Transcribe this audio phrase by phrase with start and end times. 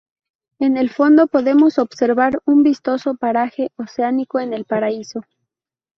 [0.57, 5.21] En el fondo podemos observar un vistoso paraje oceánico en el paraíso.